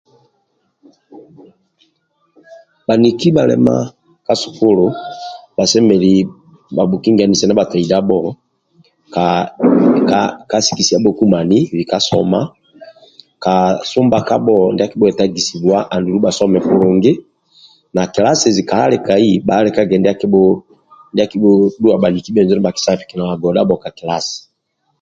Bhaniki 2.87 3.27
bhalema 3.35 3.75
ka 4.25 4.33
sukulu 4.41 4.85
bhasemelelu 5.57 6.31
bhabhukingese 6.75 7.45
na 7.47 7.57
bhataidabho 7.59 8.19
ka 10.09 10.19
haa 10.49 10.65
sikisiabhokumani 10.67 11.59
lika 11.77 11.97
soma 12.09 12.39
ka 13.43 13.53
sumbakabho 13.89 14.57
ndia 14.71 14.85
akibhuetagisibwa 14.87 15.77
andulu 15.93 16.19
bhasome 16.25 16.59
kulungi 16.67 17.13
na 17.95 18.01
kilasezi 18.13 18.61
bha 19.45 19.55
alikage 19.59 19.95
ndia 19.97 20.13
akibhu 20.15 20.43
ndia 21.11 21.25
abhudhua 21.27 22.01
bhaniki 22.01 22.29
nibhakisobola 22.31 23.39
godhabho 23.43 23.75
ka 23.83 23.89
kilasi 23.97 24.37